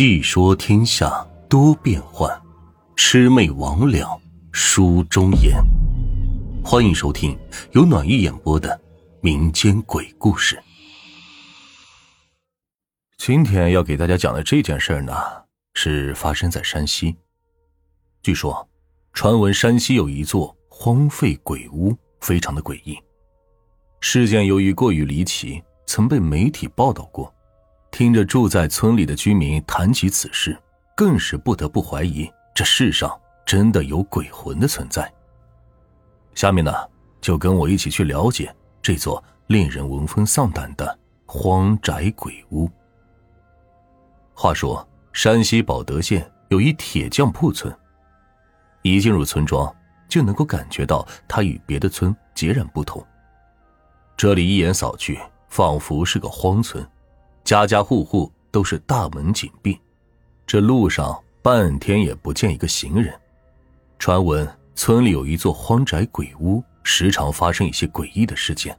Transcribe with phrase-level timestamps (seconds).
[0.00, 2.26] 细说天下多变幻，
[2.96, 4.18] 魑魅魍魉
[4.50, 5.62] 书中言。
[6.64, 7.38] 欢迎收听
[7.72, 8.80] 由暖玉演播的
[9.20, 10.58] 民间鬼故事。
[13.18, 15.12] 今天要给大家讲的这件事呢，
[15.74, 17.14] 是发生在山西。
[18.22, 18.66] 据说，
[19.12, 22.98] 传闻山西有一座荒废鬼屋，非常的诡异。
[24.00, 27.30] 事件由于过于离奇，曾被媒体报道过。
[27.90, 30.56] 听着住在村里的居民谈起此事，
[30.96, 35.12] 更是不得不怀疑这世上真的有鬼魂的存在。
[36.34, 36.72] 下面呢，
[37.20, 42.70] 就跟我一起去了解这座令人闻风丧胆的荒宅鬼屋。
[44.32, 47.76] 话说，山西保德县有一铁匠铺村，
[48.82, 49.74] 一进入村庄
[50.08, 53.04] 就能够感觉到它与别的村截然不同。
[54.16, 56.86] 这里一眼扫去，仿佛是个荒村。
[57.44, 59.78] 家家户户都是大门紧闭，
[60.46, 63.12] 这路上半天也不见一个行人。
[63.98, 68.76] 传闻村里有一座荒宅鬼屋，时常发生一些诡异的事件。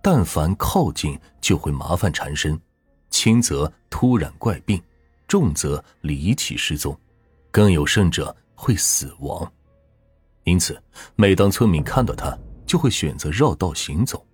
[0.00, 2.58] 但凡靠近，就会麻烦缠身，
[3.10, 4.82] 轻则突然怪病，
[5.26, 6.98] 重则离奇失踪，
[7.50, 9.50] 更有甚者会死亡。
[10.44, 10.80] 因此，
[11.16, 14.24] 每当村民看到他，就会选择绕道行走。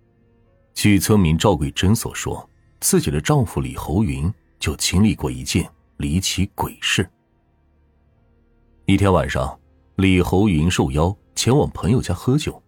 [0.74, 2.49] 据村民赵桂珍所说。
[2.80, 7.08] 自己的丈夫李侯云就经历过一件离奇鬼事。
[8.86, 9.58] 一天晚上，
[9.96, 12.60] 李侯云受邀前往朋友家喝酒，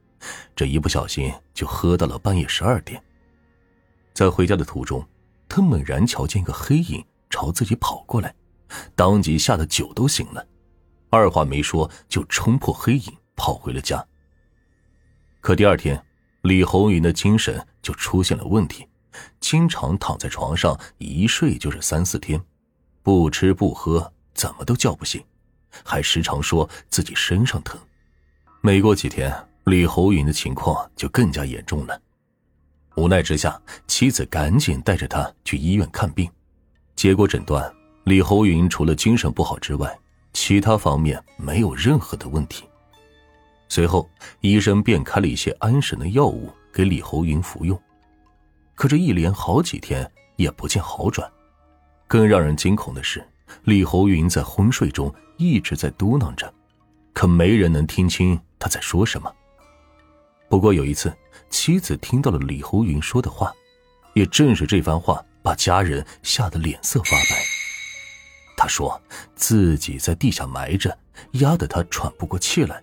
[0.55, 3.03] 这一不小心就喝到了半夜十二点。
[4.13, 5.05] 在回家的途中，
[5.49, 8.35] 他猛然瞧见一个黑影朝自己跑过来，
[8.95, 10.47] 当即吓得酒都醒了，
[11.09, 14.07] 二话没说就冲破黑影跑回了家。
[15.41, 16.01] 可第二天，
[16.43, 18.87] 李侯云的精神就出现了问题。
[19.41, 22.41] 经常躺在床上一睡就是三四天，
[23.03, 25.23] 不吃不喝，怎么都叫不醒，
[25.85, 27.79] 还时常说自己身上疼。
[28.61, 32.01] 没过几天，李侯云的情况就更加严重了。
[32.97, 36.31] 无奈之下，妻子赶紧带着他去医院看病，
[36.95, 37.73] 结果诊断
[38.05, 39.99] 李侯云除了精神不好之外，
[40.33, 42.65] 其他方面没有任何的问题。
[43.69, 44.09] 随后，
[44.41, 47.81] 医生便开了一些安神的药物给李侯云服用。
[48.83, 51.31] 可这一连好几天也不见好转，
[52.09, 53.25] 更让人惊恐的是，
[53.63, 56.53] 李侯云在昏睡中一直在嘟囔着，
[57.13, 59.33] 可没人能听清他在说什么。
[60.49, 61.17] 不过有一次，
[61.49, 63.55] 妻子听到了李侯云说的话，
[64.15, 67.41] 也正是这番话把家人吓得脸色发白。
[68.57, 69.01] 他说
[69.37, 70.99] 自己在地下埋着，
[71.35, 72.83] 压得他喘不过气来。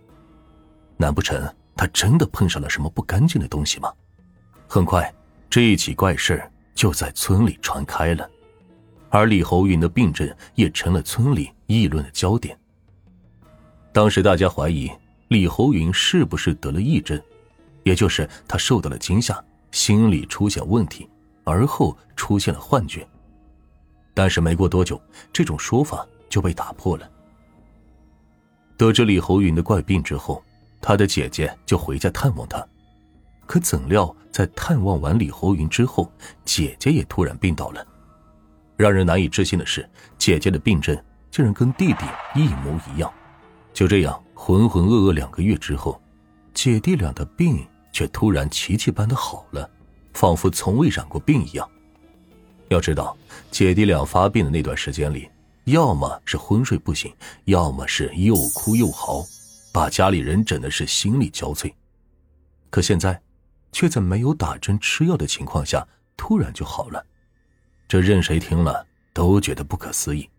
[0.95, 3.91] 难不成他真的碰上了什么不干净的东西吗？
[4.65, 5.13] 很快。
[5.49, 6.41] 这一起怪事
[6.75, 8.29] 就在村里传开了，
[9.09, 12.57] 而李侯云的病症也成了村里议论的焦点。
[13.91, 14.91] 当时大家怀疑
[15.29, 17.19] 李侯云是不是得了癔症，
[17.83, 21.09] 也就是他受到了惊吓，心理出现问题，
[21.43, 23.07] 而后出现了幻觉。
[24.13, 25.01] 但是没过多久，
[25.33, 27.09] 这种说法就被打破了。
[28.77, 30.43] 得知李侯云的怪病之后，
[30.79, 32.63] 他的姐姐就回家探望他。
[33.49, 36.13] 可怎料，在探望完李侯云之后，
[36.45, 37.83] 姐姐也突然病倒了。
[38.77, 39.89] 让人难以置信的是，
[40.19, 40.95] 姐姐的病症
[41.31, 42.05] 竟然跟弟弟
[42.35, 43.11] 一模一样。
[43.73, 45.99] 就这样浑浑噩噩两个月之后，
[46.53, 49.67] 姐弟俩的病却突然奇迹般的好了，
[50.13, 51.67] 仿佛从未染过病一样。
[52.67, 53.17] 要知道，
[53.49, 55.27] 姐弟俩发病的那段时间里，
[55.63, 57.11] 要么是昏睡不醒，
[57.45, 59.25] 要么是又哭又嚎，
[59.73, 61.73] 把家里人整的是心力交瘁。
[62.69, 63.19] 可现在。
[63.71, 65.87] 却在没有打针吃药的情况下
[66.17, 67.05] 突然就好了，
[67.87, 70.29] 这任谁听了都觉得不可思议。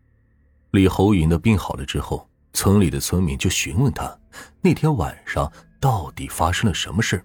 [0.73, 4.19] 李侯云的病好了之后，村里的村民就询问他
[4.61, 7.25] 那天晚上到底发生了什么事。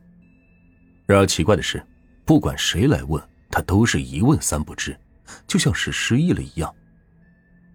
[1.06, 1.86] 然而奇怪的是，
[2.26, 4.98] 不管谁来问他，都是一问三不知，
[5.46, 6.74] 就像是失忆了一样。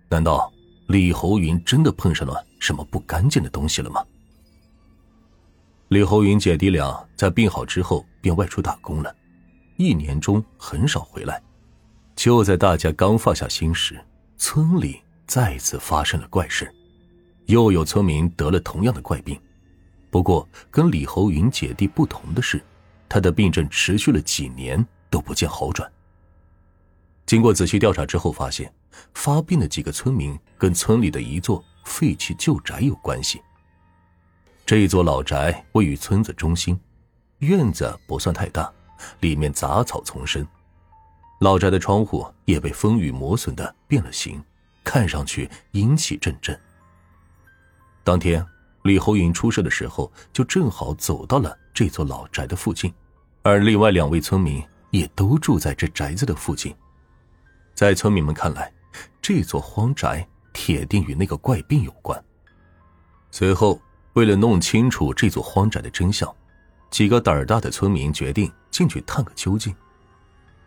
[0.08, 0.52] 难道
[0.88, 4.04] 李侯云真的碰上了什么不干净的东西了吗？
[5.88, 9.14] 李侯云姐弟俩在病好之后便外出打工了，
[9.76, 11.42] 一年中很少回来。
[12.16, 13.98] 就在大家刚放下心时，
[14.36, 16.70] 村里再次发生了怪事，
[17.46, 19.40] 又有村民得了同样的怪病。
[20.10, 22.62] 不过跟李侯云姐弟不同的是，
[23.08, 25.90] 他的病症持续了几年都不见好转。
[27.26, 28.72] 经过仔细调查之后，发现
[29.14, 33.40] 发病的几个村民跟村里的一座废弃旧宅有关系。
[34.66, 36.78] 这座老宅位于村子中心，
[37.40, 38.70] 院子不算太大，
[39.20, 40.46] 里面杂草丛生。
[41.40, 44.42] 老宅的窗户也被风雨磨损的变了形，
[44.84, 46.58] 看上去阴气阵阵。
[48.04, 48.44] 当天，
[48.82, 52.92] 李侯云出事的时候，就正好走到了这座老宅的附近，
[53.42, 56.74] 而另外两位村民也都住在这宅子的附近。
[57.74, 58.70] 在村民们看来，
[59.22, 62.22] 这座荒宅铁定与那个怪病有关。
[63.30, 63.80] 随后，
[64.12, 66.30] 为了弄清楚这座荒宅的真相，
[66.90, 69.74] 几个胆儿大的村民决定进去探个究竟。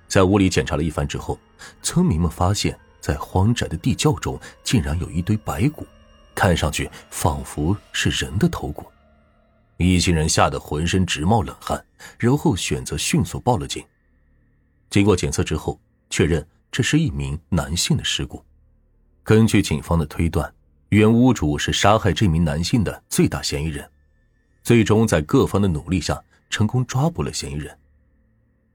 [0.08, 1.40] 在屋里检查了一番之后，
[1.81, 5.86] 村民们发现，在荒宅的地窖中竟然有一堆白骨，
[6.34, 8.86] 看上去仿佛是人的头骨。
[9.78, 11.84] 一行人吓得浑身直冒冷汗，
[12.18, 13.84] 然后选择迅速报了警。
[14.90, 15.80] 经过检测之后，
[16.10, 18.44] 确认这是一名男性的尸骨。
[19.24, 20.54] 根据警方的推断。
[20.90, 23.90] 原屋主是杀害这名男性的最大嫌疑人，
[24.63, 27.77] 最终在各方的努力下成功抓捕了嫌疑人。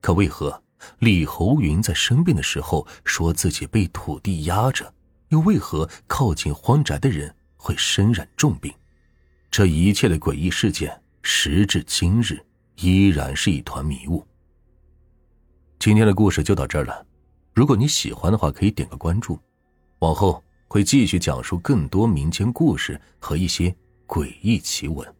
[0.00, 0.62] 可为何
[0.99, 4.93] 李侯云在生病的时候说自己被土地压着，
[5.29, 8.73] 又为何靠近荒宅的人会身染重病？
[9.50, 12.38] 这一切的诡异事件，时至今日
[12.76, 14.25] 依然是一团迷雾。
[15.79, 17.05] 今天的故事就到这儿了，
[17.55, 19.38] 如果你喜欢的话，可以点个关注，
[20.00, 20.43] 往后。
[20.70, 23.75] 会继续讲述更多民间故事和一些
[24.06, 25.18] 诡异奇闻。